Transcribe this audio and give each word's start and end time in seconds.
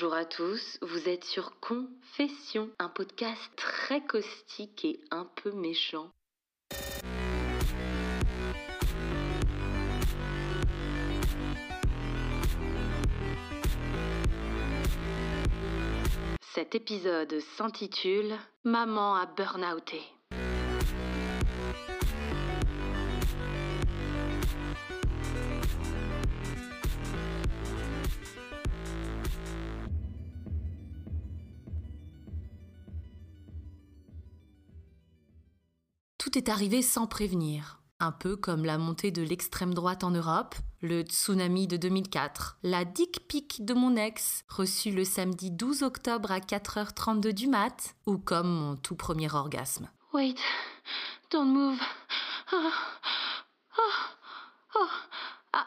Bonjour 0.00 0.14
à 0.14 0.24
tous, 0.24 0.78
vous 0.80 1.08
êtes 1.08 1.24
sur 1.24 1.58
Confession, 1.58 2.70
un 2.78 2.88
podcast 2.88 3.42
très 3.56 4.00
caustique 4.00 4.84
et 4.84 5.00
un 5.10 5.24
peu 5.24 5.50
méchant. 5.50 6.12
Cet 16.54 16.76
épisode 16.76 17.40
s'intitule 17.56 18.36
Maman 18.62 19.16
a 19.16 19.26
burnouté. 19.26 20.00
Tout 36.28 36.36
est 36.36 36.50
arrivé 36.50 36.82
sans 36.82 37.06
prévenir. 37.06 37.80
Un 38.00 38.12
peu 38.12 38.36
comme 38.36 38.66
la 38.66 38.76
montée 38.76 39.10
de 39.10 39.22
l'extrême 39.22 39.72
droite 39.72 40.04
en 40.04 40.10
Europe, 40.10 40.56
le 40.82 41.00
tsunami 41.00 41.66
de 41.66 41.78
2004, 41.78 42.58
la 42.64 42.84
dick 42.84 43.26
pic 43.28 43.64
de 43.64 43.72
mon 43.72 43.96
ex, 43.96 44.44
reçue 44.46 44.90
le 44.90 45.04
samedi 45.04 45.50
12 45.50 45.84
octobre 45.84 46.30
à 46.30 46.40
4h32 46.40 47.32
du 47.32 47.46
mat, 47.46 47.94
ou 48.04 48.18
comme 48.18 48.50
mon 48.50 48.76
tout 48.76 48.94
premier 48.94 49.32
orgasme. 49.32 49.88
Wait, 50.12 50.34
don't 51.30 51.50
move. 51.50 51.80
Oh, 52.52 52.70
oh, 53.78 53.82
oh, 54.74 54.88
I, 55.54 55.62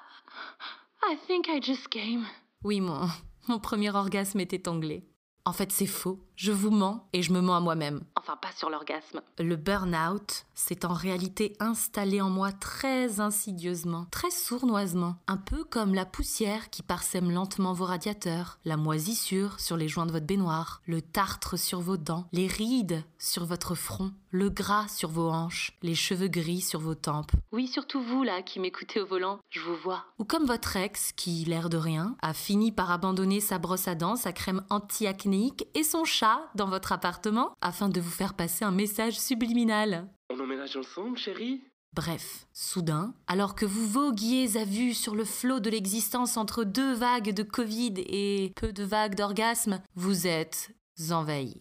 I 1.14 1.18
think 1.25 1.48
I 1.48 1.59
just 1.59 1.88
came. 1.88 2.28
Oui, 2.64 2.81
mon, 2.81 3.09
mon 3.48 3.58
premier 3.58 3.90
orgasme 3.96 4.40
était 4.40 4.68
anglais. 4.68 5.08
En 5.44 5.53
fait, 5.53 5.72
c'est 5.72 5.88
faux. 5.88 6.20
Je 6.44 6.52
vous 6.52 6.72
mens 6.72 7.08
et 7.14 7.22
je 7.22 7.31
me 7.34 7.39
mens 7.39 7.56
à 7.56 7.59
moi-même. 7.59 8.02
Enfin, 8.16 8.36
pas 8.36 8.52
sur 8.52 8.72
l'orgasme. 8.72 9.22
Le 9.38 9.56
burn-out 9.56 10.45
s'est 10.56 10.88
en 10.88 10.94
réalité 10.94 11.56
installé 11.59 12.20
en 12.20 12.31
moi 12.31 12.52
très 12.52 13.20
insidieusement, 13.20 14.08
très 14.09 14.31
sournoisement, 14.31 15.17
un 15.28 15.38
peu 15.38 15.64
comme 15.64 15.94
la 15.94 16.06
poussière 16.06 16.72
qui 16.72 16.81
parsème 16.81 17.30
lentement 17.30 17.73
vos 17.73 17.86
radiateurs, 17.86 18.58
la 18.66 18.75
moisissure 18.75 19.59
sur 19.59 19.78
les 19.78 19.88
joints 19.88 20.08
de 20.08 20.12
votre 20.12 20.25
baignoire, 20.25 20.81
le 20.88 21.03
tartre 21.03 21.59
sur 21.59 21.80
vos 21.80 21.97
dents, 21.97 22.25
les 22.31 22.47
rides 22.47 23.03
sur 23.19 23.45
votre 23.45 23.75
front, 23.75 24.12
le 24.31 24.50
gras 24.50 24.88
sur 24.88 25.09
vos 25.09 25.30
hanches, 25.30 25.78
les 25.84 25.94
cheveux 25.94 26.28
gris 26.28 26.62
sur 26.62 26.80
vos 26.80 26.95
tempes. 26.95 27.31
Oui, 27.52 27.67
surtout 27.67 28.02
vous 28.02 28.23
là 28.23 28.42
qui 28.42 28.59
m'écoutez 28.59 29.00
au 29.00 29.06
volant, 29.06 29.39
je 29.52 29.59
vous 29.59 29.75
vois. 29.75 30.06
Ou 30.17 30.25
comme 30.25 30.45
votre 30.45 30.75
ex 30.75 31.12
qui, 31.12 31.44
l'air 31.45 31.69
de 31.69 31.78
rien, 31.78 32.16
a 32.22 32.34
fini 32.34 32.72
par 32.72 32.89
abandonner 32.89 33.42
sa 33.42 33.59
brosse 33.59 33.88
à 33.88 33.94
dents, 33.94 34.16
sa 34.16 34.31
crème 34.31 34.64
anti-acnéique 34.69 35.67
et 35.75 35.84
son 35.84 36.03
chat 36.03 36.31
dans 36.56 36.68
votre 36.68 36.92
appartement 36.92 37.54
afin 37.62 37.90
de 37.90 38.00
vous 38.00 38.10
faire 38.10 38.34
passer 38.34 38.66
un 38.66 38.72
message 38.72 39.20
subliminal. 39.20 40.08
On 40.30 40.40
emménage 40.40 40.76
ensemble, 40.78 41.18
chérie? 41.18 41.62
Bref, 41.94 42.48
soudain, 42.54 43.14
alors 43.28 43.54
que 43.54 43.66
vous 43.66 43.86
voguiez 43.86 44.56
à 44.58 44.64
vue 44.64 44.94
sur 44.94 45.14
le 45.14 45.26
flot 45.26 45.59
de 45.59 45.70
l'existence 45.70 46.38
entre 46.38 46.64
deux 46.64 46.94
vagues 46.94 47.34
de 47.34 47.44
Covid 47.44 47.96
et 47.98 48.54
peu 48.56 48.72
de 48.72 48.84
vagues 48.84 49.16
d'orgasme, 49.16 49.82
vous 49.96 50.26
êtes 50.26 50.72
envahi. 51.09 51.59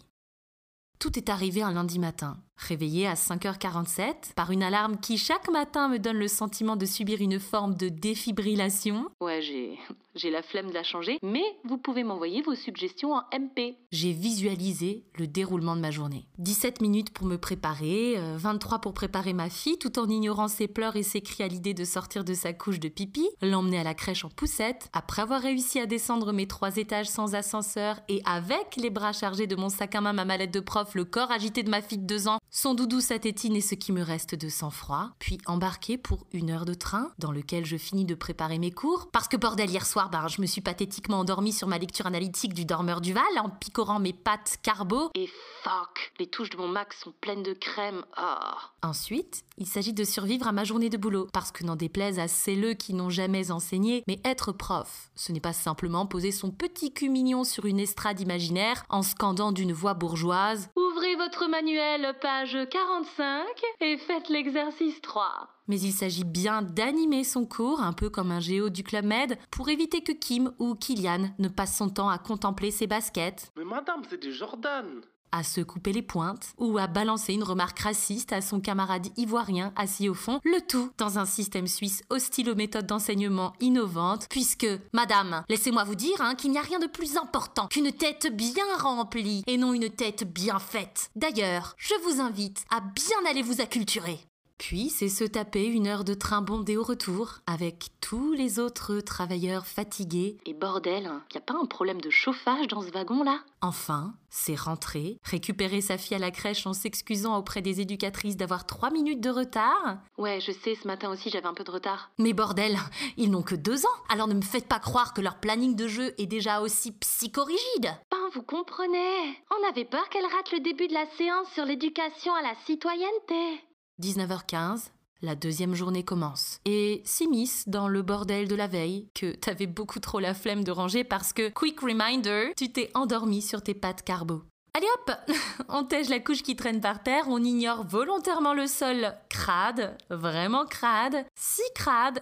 Tout 0.99 1.19
est 1.19 1.31
arrivé 1.31 1.63
un 1.63 1.73
lundi 1.73 1.99
matin. 1.99 2.37
Réveillé 2.69 3.07
à 3.07 3.15
5h47 3.15 4.35
par 4.37 4.51
une 4.51 4.63
alarme 4.63 4.99
qui 4.99 5.17
chaque 5.17 5.51
matin 5.51 5.89
me 5.89 5.99
donne 5.99 6.19
le 6.19 6.29
sentiment 6.29 6.77
de 6.77 6.85
subir 6.87 7.21
une 7.21 7.41
forme 7.41 7.75
de 7.75 7.89
défibrillation. 7.89 9.07
Ouais, 9.21 9.41
j'ai 9.41 9.79
j'ai 10.17 10.31
la 10.31 10.43
flemme 10.43 10.69
de 10.69 10.75
la 10.75 10.83
changer, 10.83 11.19
mais 11.23 11.45
vous 11.65 11.79
pouvez 11.79 12.03
m'envoyer 12.03 12.43
vos 12.43 12.57
suggestions 12.57 13.13
en 13.13 13.23
MP. 13.33 13.77
J'ai 13.93 14.13
visualisé 14.13 15.05
le 15.17 15.29
déroulement 15.29 15.77
de 15.77 15.81
ma 15.81 15.93
journée. 15.93 16.27
17 16.39 16.81
minutes 16.81 17.11
pour 17.11 17.27
me 17.27 17.39
préparer, 17.39 18.17
23 18.37 18.81
pour 18.81 18.93
préparer 18.93 19.33
ma 19.33 19.49
fille 19.49 19.79
tout 19.79 19.99
en 20.01 20.09
ignorant 20.09 20.49
ses 20.49 20.67
pleurs 20.67 20.97
et 20.97 21.05
ses 21.05 21.21
cris 21.21 21.45
à 21.45 21.49
l'idée 21.49 21.75
de 21.75 21.85
sortir 21.85 22.25
de 22.25 22.35
sa 22.35 22.53
couche 22.53 22.81
de 22.81 22.89
pipi, 22.89 23.29
l'emmener 23.41 23.79
à 23.79 23.85
la 23.85 23.95
crèche 23.95 24.25
en 24.25 24.31
poussette, 24.31 24.89
après 24.93 25.23
avoir 25.23 25.41
réussi 25.41 25.79
à 25.79 25.87
descendre 25.87 26.33
mes 26.33 26.49
trois 26.49 26.77
étages 26.77 27.09
sans 27.09 27.37
ascenseur 27.37 28.01
et 28.09 28.21
avec 28.25 28.77
les 28.77 28.91
bras 28.91 29.13
chargés 29.13 29.47
de 29.47 29.57
mon 29.57 29.69
sac 29.69 29.95
à 29.95 30.01
main, 30.01 30.13
ma 30.13 30.25
mallette 30.25 30.53
de 30.53 30.61
prof, 30.61 30.95
le 30.95 31.05
corps 31.05 31.31
agité 31.31 31.63
de 31.63 31.71
ma 31.71 31.83
fille 31.83 31.99
de 31.99 32.07
deux 32.07 32.27
ans, 32.27 32.39
son 32.53 32.75
doudou, 32.75 33.01
sa 33.01 33.19
tétine 33.19 33.55
et 33.55 33.61
ce 33.61 33.77
qui 33.77 33.93
me 33.93 34.03
reste 34.03 34.35
de 34.35 34.49
sang-froid, 34.49 35.11
puis 35.21 35.39
embarqué 35.47 35.97
pour 35.97 36.27
une 36.33 36.51
heure 36.51 36.65
de 36.65 36.75
train 36.75 37.13
dans 37.19 37.31
lequel 37.31 37.65
je 37.65 37.77
finis 37.77 38.05
de 38.05 38.17
préparer 38.17 38.59
mes 38.59 38.73
cours, 38.73 39.09
parce 39.13 39.29
que 39.29 39.37
bordel, 39.37 39.71
hier 39.71 39.87
soir, 39.87 40.11
ben, 40.11 40.27
je 40.27 40.41
me 40.41 40.47
suis 40.47 40.61
pathétiquement 40.61 41.21
endormie 41.21 41.53
sur 41.53 41.69
ma 41.69 41.79
lecture 41.79 42.07
analytique 42.07 42.53
du 42.53 42.65
dormeur 42.65 43.01
du 43.01 43.13
Val 43.13 43.23
en 43.41 43.51
picorant 43.51 44.01
mes 44.01 44.13
pattes 44.13 44.59
carbo. 44.63 45.11
Et 45.15 45.29
fuck, 45.63 46.13
les 46.19 46.27
touches 46.27 46.51
de 46.51 46.57
mon 46.57 46.67
Mac 46.67 46.93
sont 46.93 47.15
pleines 47.21 47.45
de 47.45 47.53
crème. 47.53 48.05
Oh. 48.21 48.57
Ensuite, 48.83 49.45
il 49.57 49.67
s'agit 49.67 49.93
de 49.93 50.05
survivre 50.05 50.49
à 50.49 50.53
ma 50.53 50.65
journée 50.65 50.91
de 50.91 50.97
boulot, 50.97 51.29
parce 51.33 51.53
que 51.53 51.65
n'en 51.65 51.77
déplaise 51.77 52.19
à 52.19 52.27
celles 52.27 52.77
qui 52.77 52.95
n'ont 52.95 53.11
jamais 53.11 53.53
enseigné, 53.53 54.03
mais 54.09 54.19
être 54.25 54.51
prof, 54.51 55.11
ce 55.15 55.31
n'est 55.31 55.41
pas 55.41 55.53
simplement 55.53 56.05
poser 56.05 56.33
son 56.33 56.51
petit 56.51 56.93
cul 56.93 57.11
mignon 57.11 57.45
sur 57.45 57.65
une 57.65 57.79
estrade 57.79 58.21
imaginaire 58.21 58.85
en 58.89 59.03
scandant 59.03 59.53
d'une 59.53 59.73
voix 59.73 59.95
bourgeoise 59.95 60.69
Ouvrez 61.01 61.17
votre 61.17 61.47
manuel, 61.49 62.15
page 62.21 62.59
45, 62.69 63.47
et 63.81 63.97
faites 63.97 64.29
l'exercice 64.29 65.01
3. 65.01 65.49
Mais 65.67 65.81
il 65.81 65.93
s'agit 65.93 66.25
bien 66.25 66.61
d'animer 66.61 67.25
son 67.25 67.47
cours, 67.47 67.81
un 67.81 67.95
peu 67.95 68.11
comme 68.11 68.31
un 68.31 68.41
géo 68.41 68.69
du 68.69 68.85
Club 68.85 69.07
Med, 69.07 69.39
pour 69.51 69.71
éviter 69.71 70.03
que 70.03 70.13
Kim 70.13 70.53
ou 70.59 70.75
Kylian 70.75 71.31
ne 71.39 71.49
passent 71.49 71.79
son 71.79 71.89
temps 71.89 72.11
à 72.11 72.19
contempler 72.19 72.71
ses 72.71 72.87
baskets. 72.87 73.51
Mais 73.57 73.65
madame, 73.65 74.03
c'est 74.11 74.21
du 74.21 74.31
Jordan 74.31 75.01
à 75.33 75.43
se 75.43 75.61
couper 75.61 75.93
les 75.93 76.03
pointes 76.03 76.53
ou 76.59 76.79
à 76.79 76.87
balancer 76.87 77.33
une 77.33 77.43
remarque 77.43 77.79
raciste 77.81 78.33
à 78.33 78.41
son 78.41 78.61
camarade 78.61 79.09
ivoirien 79.17 79.73
assis 79.77 80.09
au 80.09 80.15
fond, 80.15 80.41
le 80.45 80.61
tout 80.67 80.91
dans 80.99 81.19
un 81.19 81.27
système 81.27 81.67
suisse 81.67 82.03
hostile 82.11 82.51
aux 82.51 82.55
méthodes 82.55 82.87
d'enseignement 82.87 83.53
innovantes, 83.61 84.27
puisque, 84.31 84.67
madame, 84.93 85.45
laissez-moi 85.49 85.85
vous 85.85 85.95
dire 85.95 86.21
hein, 86.21 86.35
qu'il 86.35 86.51
n'y 86.51 86.59
a 86.59 86.63
rien 86.63 86.79
de 86.79 86.87
plus 86.87 87.17
important 87.17 87.69
qu'une 87.69 87.93
tête 87.93 88.35
bien 88.35 88.65
remplie 88.79 89.43
et 89.47 89.57
non 89.57 89.75
une 89.75 89.91
tête 89.91 90.25
bien 90.31 90.59
faite. 90.59 91.11
D'ailleurs, 91.17 91.75
je 91.77 91.95
vous 92.05 92.21
invite 92.21 92.65
à 92.71 92.81
bien 92.81 93.19
aller 93.29 93.43
vous 93.43 93.61
acculturer. 93.61 94.30
Puis 94.61 94.91
c'est 94.91 95.09
se 95.09 95.25
taper 95.25 95.65
une 95.65 95.87
heure 95.87 96.05
de 96.05 96.13
train 96.13 96.43
bondé 96.43 96.77
au 96.77 96.83
retour, 96.83 97.39
avec 97.47 97.87
tous 98.03 98.35
les 98.35 98.59
autres 98.59 99.01
travailleurs 99.01 99.67
fatigués. 99.67 100.37
Et 100.45 100.53
bordel, 100.53 101.07
hein, 101.07 101.23
y 101.35 101.39
a 101.39 101.41
pas 101.41 101.55
un 101.55 101.65
problème 101.65 102.03
de 102.03 102.11
chauffage 102.11 102.69
dans 102.69 102.83
ce 102.83 102.91
wagon-là? 102.91 103.41
Enfin, 103.63 104.13
c'est 104.29 104.55
rentrer, 104.55 105.17
récupérer 105.25 105.81
sa 105.81 105.97
fille 105.97 106.15
à 106.15 106.21
la 106.21 106.31
crèche 106.31 106.67
en 106.67 106.75
s'excusant 106.75 107.39
auprès 107.39 107.63
des 107.63 107.81
éducatrices 107.81 108.37
d'avoir 108.37 108.67
trois 108.67 108.91
minutes 108.91 109.23
de 109.23 109.31
retard. 109.31 109.97
Ouais, 110.19 110.41
je 110.43 110.53
sais, 110.53 110.75
ce 110.75 110.87
matin 110.87 111.11
aussi 111.11 111.31
j'avais 111.31 111.49
un 111.49 111.55
peu 111.55 111.65
de 111.65 111.71
retard. 111.71 112.11
Mais 112.19 112.35
bordel, 112.35 112.77
ils 113.17 113.31
n'ont 113.31 113.43
que 113.43 113.55
deux 113.55 113.87
ans, 113.87 113.99
alors 114.11 114.29
ne 114.29 114.35
me 114.35 114.43
faites 114.43 114.69
pas 114.69 114.79
croire 114.79 115.15
que 115.15 115.23
leur 115.23 115.41
planning 115.41 115.75
de 115.75 115.89
jeu 115.89 116.13
est 116.19 116.27
déjà 116.27 116.61
aussi 116.61 116.93
psychorigide. 116.93 117.95
Ben, 118.11 118.29
vous 118.35 118.43
comprenez 118.43 119.41
On 119.51 119.69
avait 119.71 119.87
peur 119.87 120.07
qu'elle 120.11 120.27
rate 120.27 120.53
le 120.53 120.61
début 120.61 120.87
de 120.87 120.95
la 120.95 121.07
séance 121.17 121.49
sur 121.55 121.65
l'éducation 121.65 122.35
à 122.35 122.43
la 122.43 122.55
citoyenneté. 122.67 123.65
19h15, 124.01 124.89
la 125.23 125.35
deuxième 125.35 125.75
journée 125.75 126.03
commence. 126.03 126.61
Et 126.65 127.03
s'immisce 127.05 127.69
dans 127.69 127.89
le 127.89 128.03
bordel 128.03 128.49
de 128.49 128.55
la 128.55 128.67
veille 128.67 129.09
que 129.15 129.35
t'avais 129.35 129.67
beaucoup 129.67 130.01
trop 130.01 130.19
la 130.19 130.35
flemme 130.35 130.65
de 130.65 130.71
ranger 130.71 131.05
parce 131.05 131.33
que, 131.33 131.51
quick 131.51 131.81
reminder, 131.81 132.53
tu 132.57 132.73
t'es 132.73 132.91
endormi 132.95 133.43
sur 133.43 133.63
tes 133.63 133.75
pattes 133.75 134.03
carbo. 134.03 134.43
Allez 134.73 134.87
hop 134.95 135.17
On 135.69 135.85
tège 135.85 136.09
la 136.09 136.21
couche 136.21 136.43
qui 136.43 136.57
traîne 136.57 136.81
par 136.81 137.03
terre, 137.03 137.25
on 137.29 137.43
ignore 137.43 137.85
volontairement 137.85 138.55
le 138.55 138.67
sol 138.67 139.13
crade, 139.29 139.99
vraiment 140.09 140.65
crade, 140.65 141.27
si 141.35 141.63
crade, 141.75 142.21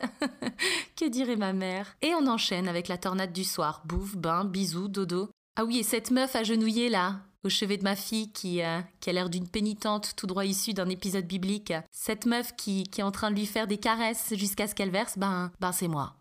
que 0.97 1.09
dirait 1.09 1.37
ma 1.37 1.53
mère? 1.53 1.97
Et 2.03 2.15
on 2.15 2.27
enchaîne 2.27 2.67
avec 2.67 2.89
la 2.89 2.99
tornade 2.99 3.33
du 3.33 3.45
soir, 3.45 3.83
bouffe, 3.85 4.17
bain, 4.17 4.45
bisous, 4.45 4.89
dodo. 4.89 5.29
Ah 5.57 5.65
oui, 5.65 5.79
et 5.79 5.83
cette 5.83 6.11
meuf 6.11 6.35
agenouillée 6.35 6.89
là, 6.89 7.21
au 7.49 7.51
chevet 7.51 7.79
de 7.79 7.83
ma 7.83 7.97
fille 7.97 8.31
qui, 8.31 8.63
euh, 8.63 8.83
qui 9.01 9.09
a 9.09 9.15
l'air 9.15 9.31
d'une 9.31 9.49
pénitente 9.49 10.13
tout 10.17 10.27
droit 10.27 10.45
issue 10.45 10.75
d'un 10.75 10.91
épisode 10.91 11.27
biblique. 11.27 11.73
Cette 11.91 12.27
meuf 12.27 12.55
qui, 12.57 12.85
est 12.99 13.03
en 13.03 13.11
train 13.11 13.31
de 13.31 13.37
lui 13.37 13.47
faire 13.47 13.67
des 13.67 13.79
caresses 13.79 14.35
jusqu'à 14.35 14.67
ce 14.67 14.75
qu'elle 14.75 14.91
verse, 14.91 15.17
ben, 15.17 15.51
ben 15.59 15.73
c'est 15.73 15.89
moi. 15.89 16.17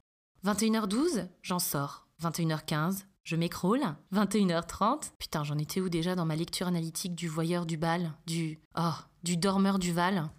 21h12, 0.46 1.28
j'en 1.42 1.60
sors. 1.60 2.08
21h15, 2.24 3.04
je 3.26 3.36
m'écroule. 3.36 3.84
21h30, 4.14 5.12
putain, 5.20 5.44
j'en 5.44 5.58
étais 5.58 5.82
où 5.82 5.90
déjà 5.90 6.16
dans 6.16 6.26
ma 6.26 6.38
lecture 6.38 6.68
analytique 6.68 7.14
du 7.14 7.28
voyeur 7.28 7.66
du 7.66 7.76
bal, 7.76 8.14
du... 8.26 8.62
Oh, 8.78 8.96
du 9.24 9.36
dormeur 9.36 9.80
du 9.80 9.92
Val? 9.92 10.30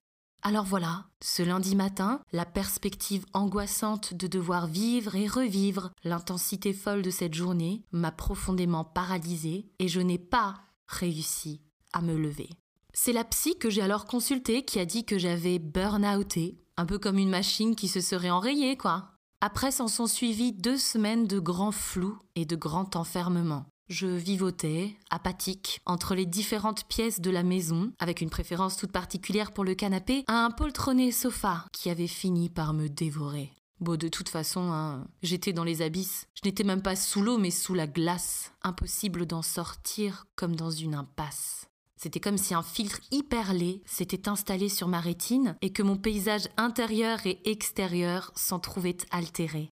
Alors 0.41 0.65
voilà, 0.65 1.05
ce 1.21 1.43
lundi 1.43 1.77
matin, 1.77 2.23
la 2.33 2.47
perspective 2.47 3.27
angoissante 3.35 4.15
de 4.15 4.27
devoir 4.27 4.67
vivre 4.69 5.17
et 5.17 5.27
revivre 5.27 5.91
l'intensité 6.05 6.73
folle 6.73 7.03
de 7.03 7.11
cette 7.11 7.35
journée 7.35 7.83
m'a 7.93 8.13
profondément 8.13 8.85
paralysée 8.85 9.67
et 9.79 9.89
je 9.89 10.01
n'ai 10.01 10.17
pas 10.17 10.55
réussi 10.89 11.61
à 11.93 12.03
me 12.03 12.17
lever. 12.17 12.51
C'est 12.95 13.13
la 13.13 13.25
psy 13.25 13.57
que 13.59 13.71
j'ai 13.71 13.83
alors 13.83 14.07
consultée 14.07 14.65
qui 14.65 14.81
a 14.81 14.85
dit 14.85 15.05
que 15.05 15.19
j'avais 15.19 15.59
burn-outé, 15.59 16.59
un 16.77 16.87
peu 16.87 16.99
comme 16.99 17.19
une 17.19 17.31
machine 17.31 17.77
qui 17.77 17.87
se 17.87 18.01
serait 18.01 18.31
enrayée, 18.31 18.77
quoi. 18.77 19.13
Après 19.41 19.71
s'en 19.71 19.87
sont 19.87 20.09
suivies 20.09 20.53
deux 20.53 20.79
semaines 20.79 21.27
de 21.27 21.39
grand 21.39 21.71
flou 21.71 22.19
et 22.35 22.45
de 22.45 22.57
grand 22.57 22.97
enfermement. 22.97 23.67
Je 23.89 24.07
vivotais, 24.07 24.97
apathique, 25.11 25.81
entre 25.87 26.15
les 26.15 26.27
différentes 26.27 26.85
pièces 26.89 27.21
de 27.21 27.31
la 27.31 27.43
maison, 27.43 27.91
avec 27.99 28.21
une 28.21 28.29
préférence 28.29 28.77
toute 28.77 28.93
particulière 28.93 29.53
pour 29.53 29.65
le 29.65 29.75
canapé, 29.75 30.25
un 30.27 30.51
poltronné 30.51 31.11
sofa 31.11 31.65
qui 31.73 31.89
avait 31.89 32.07
fini 32.07 32.51
par 32.51 32.75
me 32.75 32.89
dévorer. 32.89 33.51
Bon, 33.81 33.97
de 33.97 34.09
toute 34.09 34.29
façon, 34.29 34.73
hein, 34.73 35.07
j'étais 35.23 35.53
dans 35.53 35.65
les 35.65 35.83
abysses. 35.83 36.27
Je 36.35 36.49
n'étais 36.49 36.65
même 36.65 36.83
pas 36.83 36.97
sous 36.97 37.23
l'eau, 37.23 37.39
mais 37.39 37.53
sous 37.53 37.75
la 37.75 37.87
glace. 37.87 38.53
Impossible 38.63 39.25
d'en 39.25 39.43
sortir 39.43 40.27
comme 40.35 40.57
dans 40.57 40.71
une 40.71 40.95
impasse. 40.95 41.69
C'était 41.97 42.21
comme 42.21 42.39
si 42.39 42.55
un 42.55 42.63
filtre 42.63 43.01
hyper 43.11 43.53
s'était 43.85 44.29
installé 44.29 44.69
sur 44.69 44.87
ma 44.87 45.01
rétine 45.01 45.57
et 45.63 45.73
que 45.73 45.83
mon 45.83 45.97
paysage 45.97 46.49
intérieur 46.57 47.27
et 47.27 47.41
extérieur 47.45 48.31
s'en 48.37 48.61
trouvait 48.61 48.99
altéré. 49.11 49.71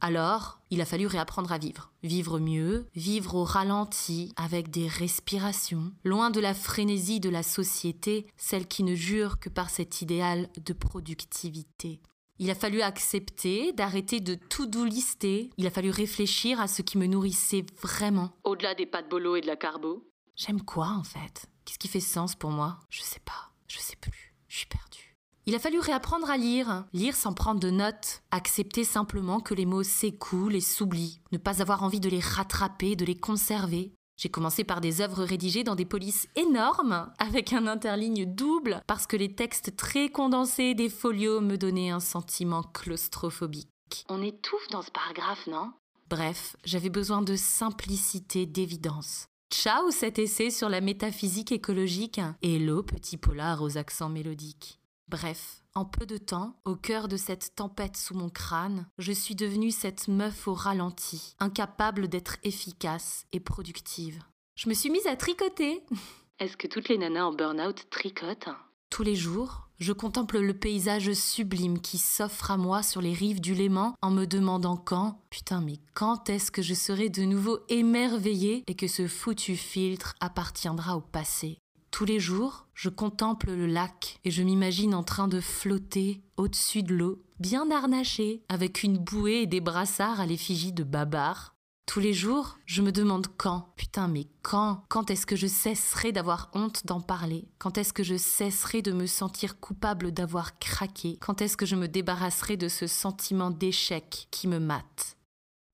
Alors, 0.00 0.60
il 0.70 0.80
a 0.80 0.84
fallu 0.84 1.06
réapprendre 1.06 1.52
à 1.52 1.58
vivre. 1.58 1.92
Vivre 2.02 2.40
mieux, 2.40 2.86
vivre 2.94 3.36
au 3.36 3.44
ralenti, 3.44 4.32
avec 4.36 4.68
des 4.70 4.88
respirations, 4.88 5.92
loin 6.04 6.30
de 6.30 6.40
la 6.40 6.54
frénésie 6.54 7.20
de 7.20 7.28
la 7.28 7.42
société, 7.44 8.26
celle 8.36 8.66
qui 8.66 8.82
ne 8.82 8.96
jure 8.96 9.38
que 9.38 9.48
par 9.48 9.70
cet 9.70 10.02
idéal 10.02 10.48
de 10.64 10.72
productivité. 10.72 12.00
Il 12.42 12.50
a 12.50 12.56
fallu 12.56 12.82
accepter 12.82 13.72
d'arrêter 13.72 14.18
de 14.18 14.34
tout 14.34 14.66
doulister. 14.66 15.50
Il 15.58 15.66
a 15.68 15.70
fallu 15.70 15.90
réfléchir 15.90 16.60
à 16.60 16.66
ce 16.66 16.82
qui 16.82 16.98
me 16.98 17.06
nourrissait 17.06 17.64
vraiment. 17.80 18.32
Au-delà 18.42 18.74
des 18.74 18.84
pâtes 18.84 19.08
bolo 19.08 19.36
et 19.36 19.40
de 19.40 19.46
la 19.46 19.54
carbo. 19.54 20.10
J'aime 20.34 20.60
quoi 20.60 20.88
en 20.88 21.04
fait? 21.04 21.46
Qu'est-ce 21.64 21.78
qui 21.78 21.86
fait 21.86 22.00
sens 22.00 22.34
pour 22.34 22.50
moi? 22.50 22.80
Je 22.90 23.00
sais 23.02 23.20
pas. 23.24 23.52
Je 23.68 23.78
sais 23.78 23.94
plus. 23.94 24.34
Je 24.48 24.56
suis 24.56 24.66
perdue. 24.66 25.16
Il 25.46 25.54
a 25.54 25.60
fallu 25.60 25.78
réapprendre 25.78 26.28
à 26.28 26.36
lire, 26.36 26.84
lire 26.92 27.14
sans 27.14 27.32
prendre 27.32 27.60
de 27.60 27.70
notes, 27.70 28.24
accepter 28.32 28.82
simplement 28.82 29.38
que 29.38 29.54
les 29.54 29.64
mots 29.64 29.84
s'écoulent 29.84 30.56
et 30.56 30.60
s'oublient, 30.60 31.20
ne 31.30 31.38
pas 31.38 31.62
avoir 31.62 31.84
envie 31.84 32.00
de 32.00 32.08
les 32.08 32.18
rattraper, 32.18 32.96
de 32.96 33.04
les 33.04 33.16
conserver. 33.16 33.92
J'ai 34.22 34.28
commencé 34.28 34.62
par 34.62 34.80
des 34.80 35.00
œuvres 35.00 35.24
rédigées 35.24 35.64
dans 35.64 35.74
des 35.74 35.84
polices 35.84 36.28
énormes, 36.36 37.12
avec 37.18 37.52
un 37.52 37.66
interligne 37.66 38.24
double, 38.24 38.80
parce 38.86 39.08
que 39.08 39.16
les 39.16 39.34
textes 39.34 39.74
très 39.74 40.10
condensés 40.10 40.74
des 40.74 40.88
folios 40.88 41.40
me 41.40 41.58
donnaient 41.58 41.90
un 41.90 41.98
sentiment 41.98 42.62
claustrophobique. 42.62 43.66
On 44.08 44.22
étouffe 44.22 44.68
dans 44.70 44.82
ce 44.82 44.92
paragraphe, 44.92 45.48
non? 45.48 45.72
Bref, 46.08 46.54
j'avais 46.64 46.88
besoin 46.88 47.20
de 47.20 47.34
simplicité, 47.34 48.46
d'évidence. 48.46 49.26
Ciao 49.52 49.90
cet 49.90 50.20
essai 50.20 50.50
sur 50.50 50.68
la 50.68 50.80
métaphysique 50.80 51.50
écologique, 51.50 52.20
hello 52.42 52.84
petit 52.84 53.16
polar 53.16 53.60
aux 53.60 53.76
accents 53.76 54.08
mélodiques. 54.08 54.78
Bref, 55.08 55.61
en 55.74 55.84
peu 55.84 56.06
de 56.06 56.18
temps, 56.18 56.60
au 56.64 56.76
cœur 56.76 57.08
de 57.08 57.16
cette 57.16 57.54
tempête 57.54 57.96
sous 57.96 58.14
mon 58.14 58.28
crâne, 58.28 58.86
je 58.98 59.12
suis 59.12 59.34
devenue 59.34 59.70
cette 59.70 60.08
meuf 60.08 60.46
au 60.46 60.54
ralenti, 60.54 61.34
incapable 61.38 62.08
d'être 62.08 62.36
efficace 62.44 63.26
et 63.32 63.40
productive. 63.40 64.22
Je 64.54 64.68
me 64.68 64.74
suis 64.74 64.90
mise 64.90 65.06
à 65.06 65.16
tricoter. 65.16 65.82
Est-ce 66.38 66.56
que 66.56 66.66
toutes 66.66 66.88
les 66.88 66.98
nanas 66.98 67.24
en 67.24 67.32
burn-out 67.32 67.86
tricotent? 67.90 68.48
Tous 68.90 69.02
les 69.02 69.16
jours, 69.16 69.68
je 69.78 69.92
contemple 69.92 70.38
le 70.38 70.54
paysage 70.54 71.12
sublime 71.12 71.80
qui 71.80 71.98
s'offre 71.98 72.50
à 72.50 72.56
moi 72.56 72.82
sur 72.82 73.00
les 73.00 73.14
rives 73.14 73.40
du 73.40 73.54
Léman 73.54 73.94
en 74.02 74.10
me 74.10 74.26
demandant 74.26 74.76
quand, 74.76 75.22
putain 75.30 75.60
mais 75.60 75.78
quand 75.94 76.28
est-ce 76.28 76.50
que 76.50 76.62
je 76.62 76.74
serai 76.74 77.08
de 77.08 77.22
nouveau 77.22 77.60
émerveillée 77.68 78.64
et 78.66 78.74
que 78.74 78.86
ce 78.86 79.08
foutu 79.08 79.56
filtre 79.56 80.14
appartiendra 80.20 80.96
au 80.96 81.00
passé? 81.00 81.58
Tous 81.92 82.06
les 82.06 82.18
jours, 82.18 82.66
je 82.74 82.88
contemple 82.88 83.52
le 83.52 83.66
lac 83.66 84.18
et 84.24 84.30
je 84.32 84.42
m'imagine 84.42 84.94
en 84.94 85.04
train 85.04 85.28
de 85.28 85.40
flotter 85.40 86.22
au-dessus 86.36 86.82
de 86.82 86.94
l'eau, 86.94 87.22
bien 87.38 87.70
harnaché, 87.70 88.42
avec 88.48 88.82
une 88.82 88.96
bouée 88.98 89.42
et 89.42 89.46
des 89.46 89.60
brassards 89.60 90.18
à 90.18 90.26
l'effigie 90.26 90.72
de 90.72 90.82
Babar. 90.82 91.54
Tous 91.86 92.00
les 92.00 92.14
jours, 92.14 92.58
je 92.64 92.80
me 92.80 92.92
demande 92.92 93.26
quand, 93.36 93.74
putain 93.76 94.08
mais 94.08 94.26
quand, 94.40 94.84
quand 94.88 95.10
est-ce 95.10 95.26
que 95.26 95.36
je 95.36 95.46
cesserai 95.46 96.12
d'avoir 96.12 96.50
honte 96.54 96.86
d'en 96.86 97.02
parler? 97.02 97.46
Quand 97.58 97.76
est-ce 97.76 97.92
que 97.92 98.02
je 98.02 98.16
cesserai 98.16 98.80
de 98.80 98.92
me 98.92 99.06
sentir 99.06 99.60
coupable 99.60 100.12
d'avoir 100.12 100.58
craqué? 100.58 101.18
Quand 101.20 101.42
est-ce 101.42 101.58
que 101.58 101.66
je 101.66 101.76
me 101.76 101.88
débarrasserai 101.88 102.56
de 102.56 102.68
ce 102.68 102.86
sentiment 102.86 103.50
d'échec 103.50 104.28
qui 104.30 104.48
me 104.48 104.58
mate? 104.58 105.18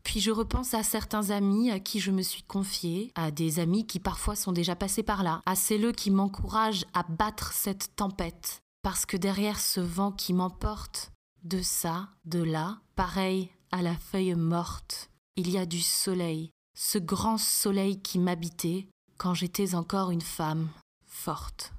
Puis 0.08 0.20
je 0.20 0.30
repense 0.30 0.72
à 0.72 0.82
certains 0.82 1.28
amis 1.28 1.70
à 1.70 1.80
qui 1.80 2.00
je 2.00 2.10
me 2.10 2.22
suis 2.22 2.42
confiée, 2.42 3.12
à 3.14 3.30
des 3.30 3.58
amis 3.58 3.86
qui 3.86 4.00
parfois 4.00 4.36
sont 4.36 4.52
déjà 4.52 4.74
passés 4.74 5.02
par 5.02 5.22
là, 5.22 5.42
à 5.44 5.54
celles 5.54 5.92
qui 5.92 6.10
m'encouragent 6.10 6.86
à 6.94 7.02
battre 7.02 7.52
cette 7.52 7.94
tempête. 7.94 8.62
Parce 8.80 9.04
que 9.04 9.18
derrière 9.18 9.60
ce 9.60 9.80
vent 9.80 10.10
qui 10.10 10.32
m'emporte, 10.32 11.12
de 11.44 11.60
ça, 11.60 12.08
de 12.24 12.42
là, 12.42 12.78
pareil 12.96 13.50
à 13.70 13.82
la 13.82 13.94
feuille 13.94 14.34
morte, 14.34 15.10
il 15.36 15.50
y 15.50 15.58
a 15.58 15.66
du 15.66 15.82
soleil, 15.82 16.52
ce 16.74 16.96
grand 16.96 17.36
soleil 17.36 18.00
qui 18.00 18.18
m'habitait 18.18 18.88
quand 19.18 19.34
j'étais 19.34 19.74
encore 19.74 20.10
une 20.10 20.22
femme 20.22 20.68
forte. 21.06 21.74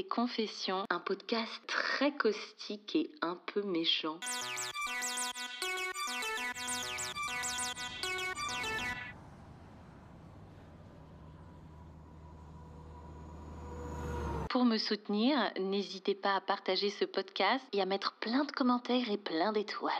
Confession, 0.00 0.84
un 0.88 1.00
podcast 1.00 1.52
très 1.66 2.12
caustique 2.12 2.96
et 2.96 3.10
un 3.20 3.38
peu 3.52 3.62
méchant. 3.62 4.18
Pour 14.48 14.64
me 14.64 14.78
soutenir, 14.78 15.36
n'hésitez 15.60 16.14
pas 16.14 16.36
à 16.36 16.40
partager 16.40 16.88
ce 16.88 17.04
podcast 17.04 17.64
et 17.72 17.82
à 17.82 17.86
mettre 17.86 18.14
plein 18.18 18.44
de 18.44 18.52
commentaires 18.52 19.10
et 19.10 19.18
plein 19.18 19.52
d'étoiles. 19.52 19.92